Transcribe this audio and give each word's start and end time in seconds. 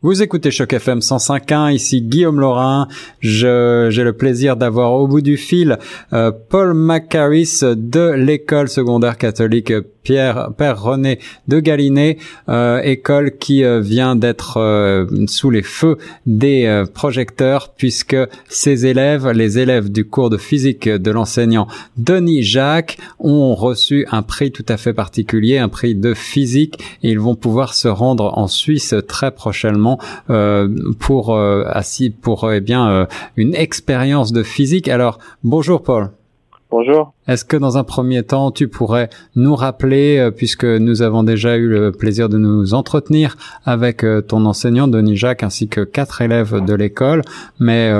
Vous 0.00 0.22
écoutez 0.22 0.52
Choc 0.52 0.74
FM 0.74 1.00
105.1, 1.00 1.74
ici 1.74 2.02
Guillaume 2.02 2.38
Laurin. 2.38 2.86
J'ai 3.18 3.48
le 3.48 4.12
plaisir 4.12 4.56
d'avoir 4.56 4.92
au 4.92 5.08
bout 5.08 5.22
du 5.22 5.36
fil 5.36 5.76
euh, 6.12 6.30
Paul 6.30 6.72
Macaris 6.72 7.62
de 7.62 8.12
l'école 8.12 8.68
secondaire 8.68 9.18
catholique 9.18 9.72
Pierre 10.08 10.52
Père 10.56 10.82
René 10.82 11.18
de 11.48 11.60
Galiné, 11.60 12.16
euh, 12.48 12.80
école 12.80 13.36
qui 13.36 13.62
euh, 13.62 13.80
vient 13.80 14.16
d'être 14.16 15.06
sous 15.26 15.50
les 15.50 15.62
feux 15.62 15.98
des 16.24 16.84
projecteurs 16.94 17.74
puisque 17.76 18.16
ses 18.48 18.86
élèves, 18.86 19.28
les 19.28 19.58
élèves 19.58 19.92
du 19.92 20.06
cours 20.06 20.30
de 20.30 20.38
physique 20.38 20.88
de 20.88 21.10
l'enseignant 21.10 21.68
Denis 21.98 22.42
Jacques, 22.42 22.96
ont 23.18 23.54
reçu 23.54 24.06
un 24.10 24.22
prix 24.22 24.50
tout 24.50 24.64
à 24.70 24.78
fait 24.78 24.94
particulier, 24.94 25.58
un 25.58 25.68
prix 25.68 25.94
de 25.94 26.14
physique, 26.14 26.78
et 27.02 27.10
ils 27.10 27.20
vont 27.20 27.34
pouvoir 27.34 27.74
se 27.74 27.88
rendre 27.88 28.38
en 28.38 28.46
Suisse 28.46 28.94
très 29.06 29.30
prochainement 29.30 29.98
euh, 30.30 30.68
pour 30.98 31.34
euh, 31.34 31.64
assis 31.66 32.10
pour 32.10 32.44
euh, 32.44 32.54
eh 32.56 32.60
bien 32.60 33.06
une 33.36 33.54
expérience 33.54 34.32
de 34.32 34.42
physique. 34.42 34.88
Alors 34.88 35.18
bonjour 35.44 35.82
Paul. 35.82 36.10
Bonjour. 36.70 37.12
Est-ce 37.26 37.44
que 37.44 37.56
dans 37.56 37.78
un 37.78 37.84
premier 37.84 38.22
temps, 38.22 38.50
tu 38.50 38.68
pourrais 38.68 39.08
nous 39.36 39.54
rappeler, 39.54 40.30
puisque 40.36 40.64
nous 40.64 41.00
avons 41.00 41.22
déjà 41.22 41.56
eu 41.56 41.66
le 41.66 41.92
plaisir 41.92 42.28
de 42.28 42.36
nous 42.36 42.74
entretenir 42.74 43.36
avec 43.64 44.04
ton 44.28 44.44
enseignant 44.44 44.86
Denis 44.86 45.16
Jacques 45.16 45.42
ainsi 45.42 45.68
que 45.68 45.80
quatre 45.80 46.20
élèves 46.20 46.62
de 46.62 46.74
l'école, 46.74 47.22
mais 47.58 47.90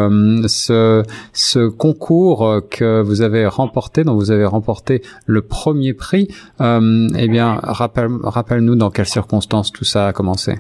ce, 0.49 1.03
ce 1.33 1.67
concours 1.67 2.61
que 2.71 3.01
vous 3.01 3.23
avez 3.23 3.47
remporté, 3.47 4.05
dont 4.05 4.15
vous 4.15 4.31
avez 4.31 4.45
remporté 4.45 5.01
le 5.27 5.41
premier 5.41 5.95
prix, 5.95 6.29
eh 6.61 7.29
bien, 7.29 7.59
rappelle, 7.63 8.11
rappelle-nous 8.23 8.77
dans 8.77 8.91
quelles 8.91 9.07
circonstances 9.07 9.73
tout 9.73 9.85
ça 9.85 10.09
a 10.09 10.13
commencé. 10.13 10.57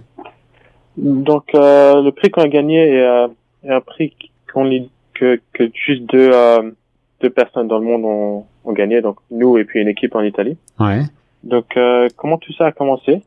Donc 0.98 1.54
euh, 1.54 2.02
le 2.02 2.10
prix 2.10 2.30
qu'on 2.30 2.42
a 2.42 2.48
gagné 2.48 2.76
est, 2.76 3.02
euh, 3.02 3.28
un 3.68 3.80
prix 3.80 4.14
qu'on 4.52 4.68
que, 5.14 5.40
que 5.52 5.70
juste 5.74 6.02
deux, 6.10 6.30
euh, 6.32 6.70
deux 7.20 7.30
personnes 7.30 7.68
dans 7.68 7.78
le 7.78 7.84
monde 7.84 8.04
ont, 8.04 8.44
ont, 8.64 8.72
gagné, 8.72 9.00
donc 9.00 9.16
nous 9.30 9.58
et 9.58 9.64
puis 9.64 9.80
une 9.80 9.88
équipe 9.88 10.14
en 10.14 10.22
Italie. 10.22 10.56
Ouais. 10.78 11.02
Donc 11.44 11.78
comment 12.16 12.38
tout 12.38 12.52
ça 12.52 12.66
a 12.66 12.72
commencé? 12.72 13.22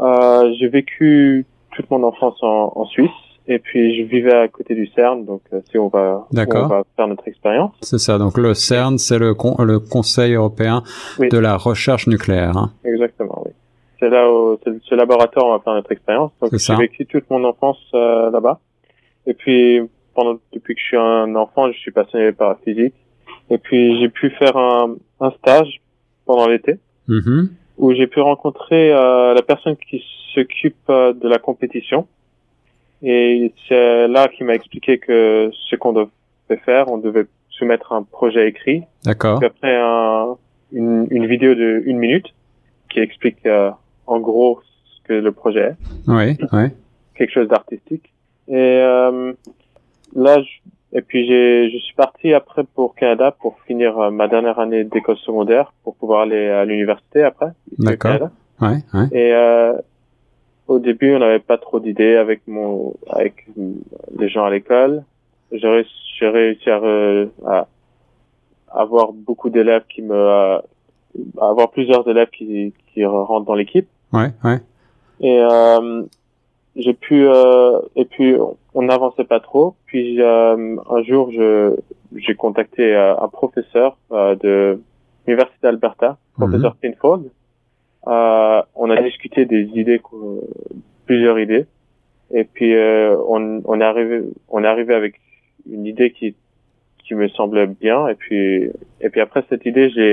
J'ai 0.00 0.68
vécu 0.68 1.46
toute 1.72 1.90
mon 1.90 2.02
enfance 2.04 2.36
en, 2.42 2.72
en, 2.74 2.84
Suisse 2.86 3.10
et 3.48 3.58
puis 3.58 3.96
je 3.96 4.02
vivais 4.04 4.34
à 4.34 4.48
côté 4.48 4.74
du 4.74 4.86
CERN, 4.94 5.24
donc 5.24 5.42
c'est 5.50 5.78
où 5.78 5.84
on 5.84 5.88
va, 5.88 6.26
on 6.32 6.68
va 6.68 6.82
faire 6.96 7.08
notre 7.08 7.26
expérience. 7.26 7.72
C'est 7.80 7.98
ça. 7.98 8.18
Donc 8.18 8.38
le 8.38 8.54
CERN, 8.54 8.98
c'est 8.98 9.18
le, 9.18 9.34
le 9.64 9.78
Conseil 9.78 10.34
européen 10.34 10.82
de 11.18 11.38
la 11.38 11.56
recherche 11.56 12.06
nucléaire. 12.06 12.56
Hein. 12.56 12.72
Exactement. 12.84 13.42
Oui 13.44 13.52
c'est 14.04 14.10
là 14.10 14.30
où 14.30 14.58
ce 14.82 14.94
laboratoire 14.94 15.46
on 15.46 15.52
va 15.52 15.60
faire 15.60 15.74
notre 15.74 15.92
expérience. 15.92 16.32
Donc 16.40 16.56
j'ai 16.56 16.76
vécu 16.76 17.06
toute 17.06 17.28
mon 17.30 17.44
enfance 17.44 17.78
euh, 17.94 18.30
là-bas. 18.30 18.60
Et 19.26 19.34
puis 19.34 19.80
pendant 20.14 20.38
depuis 20.52 20.74
que 20.74 20.80
je 20.80 20.86
suis 20.86 20.96
un 20.96 21.34
enfant, 21.36 21.72
je 21.72 21.78
suis 21.78 21.90
passionné 21.90 22.32
par 22.32 22.50
la 22.50 22.56
physique. 22.56 22.94
Et 23.50 23.58
puis 23.58 24.00
j'ai 24.00 24.08
pu 24.08 24.30
faire 24.30 24.56
un, 24.56 24.96
un 25.20 25.30
stage 25.32 25.80
pendant 26.26 26.48
l'été 26.48 26.78
mm-hmm. 27.08 27.48
où 27.78 27.94
j'ai 27.94 28.06
pu 28.06 28.20
rencontrer 28.20 28.92
euh, 28.92 29.34
la 29.34 29.42
personne 29.42 29.76
qui 29.76 30.02
s'occupe 30.34 30.76
euh, 30.88 31.12
de 31.12 31.28
la 31.28 31.38
compétition. 31.38 32.06
Et 33.02 33.52
c'est 33.68 34.08
là 34.08 34.28
qu'il 34.28 34.46
m'a 34.46 34.54
expliqué 34.54 34.98
que 34.98 35.50
ce 35.68 35.76
qu'on 35.76 35.92
devait 35.92 36.60
faire, 36.64 36.88
on 36.88 36.98
devait 36.98 37.26
soumettre 37.50 37.92
un 37.92 38.02
projet 38.02 38.48
écrit. 38.48 38.82
D'accord. 39.04 39.40
Après 39.44 39.76
un, 39.76 40.36
une, 40.72 41.06
une, 41.10 41.26
vidéo 41.26 41.54
de 41.54 41.82
une 41.84 41.98
minute 41.98 42.26
qui 42.90 43.00
explique 43.00 43.44
euh, 43.46 43.70
en 44.06 44.20
gros 44.20 44.60
ce 44.86 45.08
que 45.08 45.12
le 45.12 45.32
projet 45.32 45.60
est. 45.60 45.76
Oui, 46.08 46.36
oui. 46.52 46.68
Quelque 47.14 47.32
chose 47.32 47.48
d'artistique. 47.48 48.12
Et 48.48 48.54
euh, 48.54 49.32
là, 50.14 50.42
je, 50.42 50.48
et 50.94 51.02
puis 51.02 51.26
j'ai, 51.26 51.70
je 51.70 51.78
suis 51.78 51.94
parti 51.94 52.32
après 52.32 52.62
pour 52.62 52.94
Canada 52.94 53.34
pour 53.40 53.58
finir 53.66 53.98
euh, 53.98 54.10
ma 54.10 54.28
dernière 54.28 54.60
année 54.60 54.84
d'école 54.84 55.16
secondaire 55.18 55.72
pour 55.82 55.96
pouvoir 55.96 56.22
aller 56.22 56.48
à 56.48 56.64
l'université 56.64 57.24
après. 57.24 57.52
D'accord. 57.78 58.30
Ouais, 58.60 58.78
ouais. 58.94 59.08
Et 59.12 59.32
euh, 59.34 59.74
au 60.68 60.78
début, 60.78 61.14
on 61.14 61.18
n'avait 61.18 61.40
pas 61.40 61.58
trop 61.58 61.80
d'idées 61.80 62.14
avec 62.14 62.46
mon, 62.46 62.94
avec 63.10 63.46
les 64.16 64.28
gens 64.28 64.44
à 64.44 64.50
l'école. 64.50 65.02
J'ai 65.50 65.68
réussi, 65.68 65.90
j'ai 66.18 66.28
réussi 66.28 66.70
à, 66.70 66.80
à, 67.44 67.66
avoir 68.70 69.12
beaucoup 69.12 69.50
d'élèves 69.50 69.84
qui 69.88 70.02
me, 70.02 70.14
à 70.14 70.62
avoir 71.40 71.70
plusieurs 71.70 72.08
élèves 72.08 72.30
qui, 72.30 72.72
qui 72.92 73.04
rentrent 73.04 73.46
dans 73.46 73.54
l'équipe. 73.54 73.88
Ouais, 74.12 74.30
ouais. 74.44 74.60
Et 75.20 75.40
euh, 75.40 76.02
j'ai 76.76 76.94
pu 76.94 77.26
euh, 77.26 77.80
et 77.96 78.04
puis 78.04 78.34
on 78.74 78.82
n'avançait 78.82 79.24
pas 79.24 79.40
trop. 79.40 79.74
Puis 79.86 80.20
euh, 80.20 80.76
un 80.90 81.02
jour, 81.02 81.30
je 81.30 81.76
j'ai 82.16 82.34
contacté 82.34 82.94
euh, 82.94 83.16
un 83.16 83.28
professeur 83.28 83.96
euh, 84.12 84.34
de 84.36 84.80
l'université 85.26 85.58
d'Alberta, 85.62 86.18
professeur 86.34 86.76
mm 86.82 87.28
Euh, 88.06 88.62
on 88.74 88.90
a 88.90 89.02
discuté 89.02 89.46
des 89.46 89.62
idées, 89.80 90.00
plusieurs 91.06 91.38
idées, 91.38 91.66
et 92.30 92.44
puis 92.44 92.74
on, 93.32 93.62
on 93.64 93.80
est 93.80 93.84
arrivé 93.84 94.22
on 94.48 94.62
est 94.64 94.66
arrivé 94.66 94.94
avec 94.94 95.14
une 95.66 95.86
idée 95.86 96.10
qui 96.12 96.34
qui 96.98 97.14
me 97.14 97.28
semblait 97.28 97.66
bien. 97.66 98.08
Et 98.08 98.14
puis 98.14 98.70
et 99.00 99.08
puis 99.10 99.20
après 99.20 99.44
cette 99.48 99.64
idée, 99.64 99.88
j'ai 99.90 100.12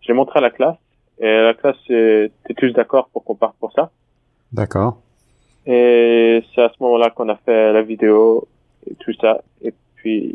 j'ai 0.00 0.12
montré 0.14 0.38
à 0.38 0.42
la 0.42 0.50
classe 0.50 0.80
et 1.18 1.32
la 1.50 1.54
classe 1.54 1.84
était 1.90 2.54
tous 2.56 2.72
d'accord 2.72 3.08
pour 3.12 3.24
qu'on 3.24 3.34
parte 3.34 3.56
pour 3.58 3.72
ça. 3.72 3.90
D'accord. 4.52 5.02
Et 5.66 6.42
c'est 6.54 6.62
à 6.62 6.68
ce 6.68 6.82
moment-là 6.82 7.10
qu'on 7.10 7.28
a 7.28 7.36
fait 7.36 7.72
la 7.72 7.82
vidéo 7.82 8.46
et 8.90 8.94
tout 8.96 9.12
ça. 9.20 9.42
Et 9.62 9.72
puis, 9.96 10.34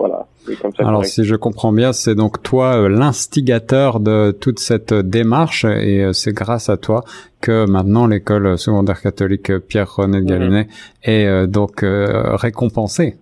voilà. 0.00 0.26
Comme 0.62 0.74
ça 0.74 0.88
Alors, 0.88 1.04
si 1.04 1.24
je 1.24 1.36
comprends 1.36 1.72
bien, 1.72 1.92
c'est 1.92 2.14
donc 2.14 2.42
toi 2.42 2.74
euh, 2.74 2.88
l'instigateur 2.88 4.00
de 4.00 4.30
toute 4.30 4.58
cette 4.58 4.94
démarche 4.94 5.66
et 5.66 6.02
euh, 6.02 6.12
c'est 6.14 6.32
grâce 6.32 6.70
à 6.70 6.78
toi 6.78 7.04
que 7.42 7.66
maintenant 7.70 8.06
l'école 8.06 8.56
secondaire 8.56 9.02
catholique 9.02 9.58
Pierre-René 9.58 10.22
de 10.22 10.26
Galinet 10.26 10.64
mhm. 10.64 10.68
est 11.02 11.26
euh, 11.26 11.46
donc 11.46 11.84
récompensée. 11.84 13.18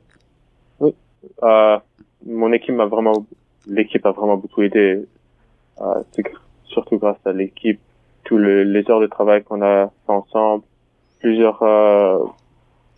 Oui. 0.79 0.95
mon 2.25 2.53
équipe 2.53 2.77
m'a 2.77 2.87
vraiment, 2.87 3.27
l'équipe 3.67 4.07
a 4.07 4.13
vraiment 4.13 4.37
beaucoup 4.37 4.63
aidé. 4.63 5.05
c'est 6.13 6.23
surtout 6.67 6.99
grâce 6.99 7.19
à 7.25 7.33
l'équipe, 7.33 7.81
tous 8.23 8.39
les 8.39 8.89
heures 8.89 9.01
de 9.01 9.09
travail 9.09 9.43
qu'on 9.43 9.63
a 9.63 9.91
fait 10.07 10.13
ensemble, 10.13 10.63
plusieurs, 11.21 11.63
euh, 11.63 12.19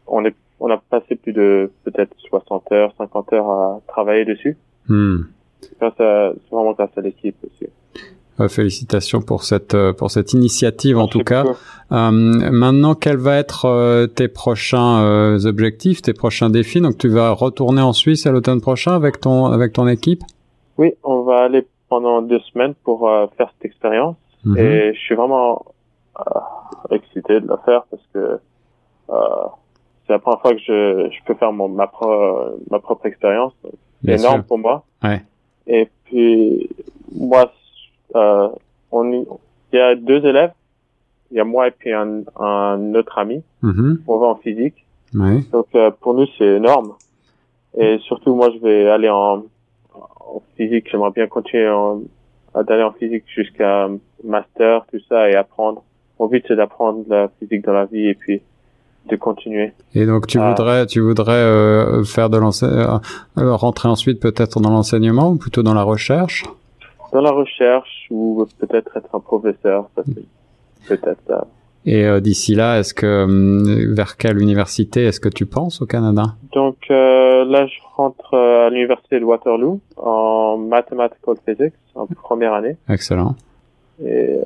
on 0.06 0.24
est, 0.24 0.34
on 0.58 0.70
a 0.70 0.76
passé 0.76 1.16
plus 1.16 1.32
de 1.32 1.70
peut-être 1.84 2.14
60 2.28 2.72
heures, 2.72 2.92
50 2.98 3.32
heures 3.32 3.50
à 3.50 3.80
travailler 3.88 4.24
dessus. 4.24 4.56
Hmm. 4.88 5.22
C'est 5.78 5.88
vraiment 6.50 6.72
grâce 6.72 6.96
à 6.96 7.00
l'équipe 7.00 7.36
aussi. 7.44 7.70
Euh, 8.40 8.48
félicitations 8.48 9.20
pour 9.20 9.44
cette 9.44 9.74
euh, 9.74 9.92
pour 9.92 10.10
cette 10.10 10.32
initiative 10.32 10.96
en 10.98 11.08
tout 11.08 11.22
cas. 11.22 11.44
Euh, 11.92 12.10
maintenant, 12.10 12.94
quels 12.94 13.18
vont 13.18 13.32
être 13.32 13.66
euh, 13.66 14.06
tes 14.06 14.28
prochains 14.28 15.36
objectifs, 15.44 16.00
tes 16.00 16.14
prochains 16.14 16.48
défis? 16.48 16.80
Donc, 16.80 16.96
tu 16.96 17.08
vas 17.08 17.32
retourner 17.32 17.82
en 17.82 17.92
Suisse 17.92 18.26
à 18.26 18.32
l'automne 18.32 18.62
prochain 18.62 18.94
avec 18.94 19.20
ton 19.20 19.46
avec 19.46 19.74
ton 19.74 19.86
équipe? 19.86 20.22
Oui, 20.78 20.94
on 21.04 21.22
va 21.22 21.42
aller 21.42 21.66
pendant 21.90 22.22
deux 22.22 22.40
semaines 22.52 22.74
pour 22.84 23.06
euh, 23.06 23.26
faire 23.36 23.52
cette 23.52 23.66
expérience. 23.66 24.16
Mhm. 24.44 24.56
Et 24.56 24.94
je 24.94 24.98
suis 24.98 25.14
vraiment 25.14 25.66
euh, 26.18 26.40
excité 26.90 27.40
de 27.40 27.48
la 27.48 27.56
faire 27.58 27.84
parce 27.90 28.02
que 28.12 28.38
euh, 29.10 29.46
c'est 30.06 30.12
la 30.12 30.18
première 30.18 30.40
fois 30.40 30.52
que 30.54 30.60
je, 30.60 31.10
je 31.10 31.24
peux 31.24 31.34
faire 31.34 31.52
mon, 31.52 31.68
ma, 31.68 31.86
pro, 31.86 32.56
ma 32.70 32.78
propre 32.80 33.06
expérience. 33.06 33.52
C'est 34.04 34.18
énorme 34.18 34.42
pour 34.42 34.58
moi. 34.58 34.84
Ouais. 35.02 35.22
Et 35.66 35.88
puis, 36.04 36.68
moi, 37.12 37.52
euh, 38.16 38.48
on, 38.90 39.04
il 39.12 39.26
y 39.72 39.78
a 39.78 39.94
deux 39.94 40.24
élèves. 40.24 40.52
Il 41.30 41.36
y 41.36 41.40
a 41.40 41.44
moi 41.44 41.68
et 41.68 41.70
puis 41.70 41.92
un, 41.92 42.22
un 42.40 42.94
autre 42.94 43.18
ami. 43.18 43.42
Mhm. 43.62 44.02
On 44.06 44.18
va 44.18 44.26
en 44.28 44.36
physique. 44.36 44.84
Ouais. 45.14 45.42
Donc, 45.52 45.66
euh, 45.74 45.90
pour 46.00 46.14
nous, 46.14 46.26
c'est 46.38 46.56
énorme. 46.56 46.94
Et 47.78 47.98
surtout, 47.98 48.34
moi, 48.34 48.50
je 48.52 48.58
vais 48.58 48.88
aller 48.90 49.08
en, 49.08 49.44
en 49.94 50.42
physique, 50.56 50.88
j'aimerais 50.90 51.12
bien 51.12 51.28
continuer 51.28 51.66
à 52.54 52.64
d'aller 52.64 52.82
en 52.82 52.90
physique 52.92 53.24
jusqu'à 53.28 53.88
master, 54.24 54.84
tout 54.90 54.98
ça, 55.08 55.30
et 55.30 55.36
apprendre. 55.36 55.84
Mon 56.20 56.26
but, 56.26 56.44
c'est 56.46 56.54
d'apprendre 56.54 57.02
la 57.08 57.28
physique 57.38 57.64
dans 57.64 57.72
la 57.72 57.86
vie 57.86 58.08
et 58.08 58.14
puis 58.14 58.42
de 59.08 59.16
continuer. 59.16 59.72
Et 59.94 60.04
donc, 60.04 60.26
tu 60.26 60.38
voudrais, 60.38 60.84
tu 60.84 61.00
voudrais 61.00 61.32
euh, 61.32 62.04
faire 62.04 62.28
de 62.28 62.36
l'enseignement, 62.36 63.00
euh, 63.38 63.56
rentrer 63.56 63.88
ensuite 63.88 64.20
peut-être 64.20 64.60
dans 64.60 64.70
l'enseignement 64.70 65.30
ou 65.30 65.36
plutôt 65.36 65.62
dans 65.62 65.72
la 65.72 65.82
recherche? 65.82 66.44
Dans 67.12 67.22
la 67.22 67.30
recherche 67.30 68.06
ou 68.10 68.46
peut-être 68.58 68.94
être 68.98 69.14
un 69.14 69.20
professeur, 69.20 69.88
ça 69.96 70.02
peut-être. 70.86 71.46
Et 71.86 72.04
euh, 72.04 72.20
d'ici 72.20 72.54
là, 72.54 72.78
est-ce 72.78 72.92
que 72.92 73.24
hum, 73.24 73.94
vers 73.94 74.18
quelle 74.18 74.38
université 74.38 75.04
est-ce 75.04 75.20
que 75.20 75.30
tu 75.30 75.46
penses 75.46 75.80
au 75.80 75.86
Canada? 75.86 76.34
Donc 76.52 76.76
euh, 76.90 77.46
là, 77.46 77.66
je 77.66 77.78
rentre 77.96 78.34
euh, 78.34 78.66
à 78.66 78.70
l'université 78.70 79.18
de 79.18 79.24
Waterloo 79.24 79.80
en 79.96 80.58
mathematical 80.58 81.36
physics 81.46 81.72
en 81.94 82.06
première 82.06 82.52
année. 82.52 82.76
Excellent. 82.90 83.34
Et 84.04 84.40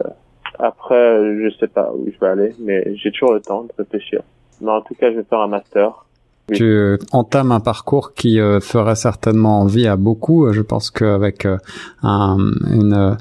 après, 0.64 1.42
je 1.42 1.50
sais 1.60 1.68
pas 1.68 1.92
où 1.94 2.06
je 2.06 2.18
vais 2.18 2.26
aller, 2.26 2.54
mais 2.58 2.96
j'ai 2.96 3.12
toujours 3.12 3.34
le 3.34 3.40
temps 3.40 3.64
de 3.64 3.72
réfléchir. 3.76 4.22
mais 4.60 4.70
en 4.70 4.80
tout 4.80 4.94
cas, 4.94 5.10
je 5.10 5.16
vais 5.16 5.24
faire 5.24 5.40
un 5.40 5.48
master. 5.48 6.04
Oui. 6.48 6.56
Tu 6.56 6.98
entames 7.12 7.52
un 7.52 7.60
parcours 7.60 8.12
qui 8.12 8.38
euh, 8.38 8.60
ferait 8.60 8.96
certainement 8.96 9.60
envie 9.60 9.86
à 9.86 9.96
beaucoup. 9.96 10.52
Je 10.52 10.60
pense 10.60 10.90
qu'avec 10.90 11.46
euh, 11.46 11.56
un, 12.02 12.36
une, 12.70 13.16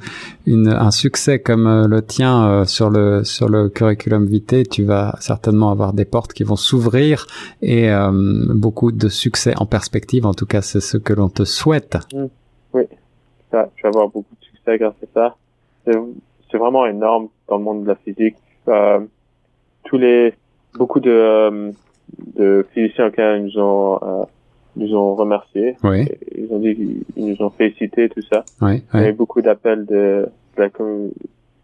une, 0.45 0.68
un 0.68 0.92
succès 0.92 1.40
comme 1.40 1.68
euh, 1.68 1.88
le 1.88 2.01
tien 2.01 2.45
euh, 2.45 2.66
sur 2.66 2.90
le 2.90 3.24
sur 3.24 3.48
le 3.48 3.69
curriculum 3.69 4.25
vitae, 4.25 4.63
tu 4.69 4.84
vas 4.84 5.16
certainement 5.22 5.72
avoir 5.72 5.94
des 5.94 6.04
portes 6.04 6.34
qui 6.34 6.44
vont 6.44 6.57
s'ouvrir 6.57 7.28
et 7.62 7.89
beaucoup 8.54 8.92
de 8.92 9.07
succès 9.07 9.54
en 9.57 9.66
perspective. 9.66 10.25
En 10.25 10.34
tout 10.34 10.46
cas, 10.46 10.62
c'est 10.62 10.81
ce 10.81 10.98
que 10.98 11.13
l'on 11.13 11.30
te 11.30 11.46
souhaite. 11.46 11.98
Mmh. 12.13 12.25
Oui, 12.74 12.84
ça, 13.51 13.69
tu 13.75 13.84
vas 13.84 13.89
avoir 13.89 14.07
beaucoup 14.10 14.36
de 14.39 14.46
succès 14.46 14.78
grâce 14.78 14.96
à 15.01 15.07
ça. 15.13 15.36
C'est 16.53 16.59
vraiment 16.59 16.85
énorme 16.85 17.29
dans 17.50 17.57
le 17.57 17.63
monde 17.63 17.81
de 17.81 17.88
la 17.88 17.95
physique. 17.95 18.35
tous 19.85 19.97
les 19.97 20.35
beaucoup 20.75 21.00
de 21.00 21.73
de 22.35 22.65
physiciens 22.73 23.07
auxquels 23.07 23.39
ils 23.39 23.45
nous 23.45 23.59
ont 23.59 24.00
euh, 24.03 24.23
nous 24.75 24.95
ont 24.95 25.15
remerciés. 25.15 25.75
Oui. 25.83 26.07
Ils 26.35 26.47
ont 26.51 26.59
dit 26.59 26.75
qu'ils 26.75 27.25
nous 27.25 27.41
ont 27.41 27.50
félicité 27.50 28.09
tout 28.09 28.21
ça. 28.31 28.44
Oui. 28.61 28.83
Il 28.94 29.00
y 29.00 29.03
a 29.03 29.09
eu 29.09 29.13
beaucoup 29.13 29.41
d'appels 29.41 29.85
de, 29.85 30.29
de, 30.57 30.61
la 30.61 30.69
communauté 30.69 31.11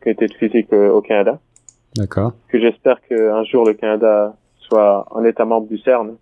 de 0.05 0.33
physique 0.33 0.73
euh, 0.73 0.91
au 0.91 1.01
Canada. 1.01 1.39
D'accord. 1.95 2.33
Que 2.47 2.59
j'espère 2.59 2.99
qu'un 3.01 3.43
jour 3.43 3.65
le 3.65 3.73
Canada 3.73 4.35
soit 4.57 5.07
un 5.15 5.23
État 5.23 5.45
membre 5.45 5.67
du 5.67 5.77
CERN. 5.77 6.15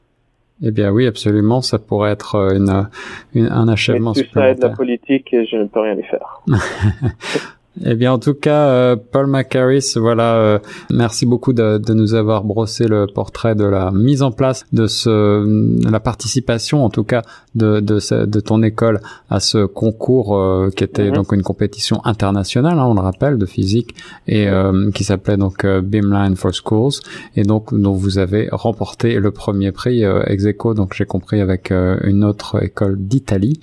Eh 0.64 0.72
bien 0.72 0.92
oui, 0.92 1.06
absolument, 1.06 1.62
ça 1.62 1.78
pourrait 1.78 2.12
être 2.12 2.36
euh, 2.36 2.56
une, 2.56 2.90
une 3.36 3.48
un 3.48 3.68
achèvement 3.68 4.14
Mais 4.16 4.24
tout 4.24 4.34
ça 4.34 4.50
est 4.50 4.56
de 4.56 4.62
la 4.62 4.70
politique 4.70 5.34
et 5.34 5.46
je 5.46 5.56
ne 5.56 5.66
peux 5.66 5.80
rien 5.82 5.96
y 5.96 6.04
faire. 6.04 6.42
Eh 7.86 7.96
bien, 7.96 8.12
en 8.14 8.20
tout 8.20 8.34
cas, 8.34 8.70
euh, 8.70 8.96
Paul 8.96 9.28
McCarris, 9.28 9.94
voilà, 9.98 10.36
euh, 10.36 10.60
merci 10.90 11.26
beaucoup 11.26 11.54
de, 11.54 11.78
de, 11.78 11.94
nous 11.94 12.16
avoir 12.16 12.44
brossé 12.44 12.88
le 12.88 13.06
portrait 13.08 13.56
de 13.56 13.66
la 13.66 13.92
mise 13.92 14.24
en 14.24 14.32
place 14.32 14.66
de 14.74 14.88
ce, 14.88 15.90
la 15.90 16.00
participation, 16.00 16.84
en 16.84 16.90
tout 16.90 17.04
cas, 17.04 17.22
de, 17.56 17.80
de, 17.80 18.26
de 18.26 18.40
ton 18.40 18.64
école 18.64 19.00
à 19.30 19.40
ce 19.40 19.66
concours 19.66 20.36
euh, 20.36 20.70
qui 20.76 20.84
était 20.84 21.10
mhm. 21.10 21.16
donc 21.16 21.32
une 21.34 21.44
compétition 21.44 22.02
internationale, 22.04 22.80
hein, 22.80 22.86
on 22.86 22.96
le 22.96 23.02
rappelle, 23.02 23.38
de 23.38 23.46
physique 23.46 23.96
et 24.28 24.48
qui 24.94 25.04
s'appelait 25.04 25.38
donc 25.38 25.66
Beamline 25.66 26.36
for 26.36 26.52
Schools 26.54 26.94
et 27.36 27.44
donc 27.44 27.74
dont 27.74 27.94
vous 27.94 28.18
avez 28.18 28.50
remporté 28.52 29.20
le 29.20 29.32
premier 29.32 29.72
prix 29.72 30.04
ex 30.04 30.46
aequo, 30.46 30.74
donc 30.74 30.94
j'ai 30.94 31.06
compris 31.06 31.42
avec 31.42 31.72
une 31.72 32.24
autre 32.24 32.64
école 32.64 32.98
d'Italie. 32.98 33.60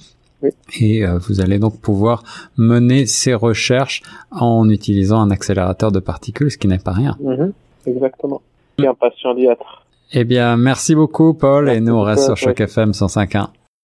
Et 0.78 1.04
euh, 1.04 1.18
vous 1.18 1.40
allez 1.40 1.58
donc 1.58 1.80
pouvoir 1.80 2.22
mener 2.56 3.06
ces 3.06 3.34
recherches 3.34 4.02
en 4.30 4.68
utilisant 4.68 5.20
un 5.20 5.30
accélérateur 5.30 5.92
de 5.92 6.00
particules, 6.00 6.50
ce 6.50 6.58
qui 6.58 6.68
n'est 6.68 6.78
pas 6.78 6.92
rien. 6.92 7.16
Mm-hmm. 7.22 7.52
exactement. 7.86 8.42
Suis 8.78 8.88
impatient 8.88 9.34
d'y 9.34 9.46
être. 9.46 9.84
Eh 10.12 10.24
bien, 10.24 10.56
merci 10.56 10.94
beaucoup, 10.94 11.34
Paul, 11.34 11.68
et 11.68 11.80
nous, 11.80 11.94
on 11.94 12.02
reste 12.02 12.24
sur 12.24 12.36
Choc 12.36 12.60
FM 12.60 12.90
105.1. 12.90 13.48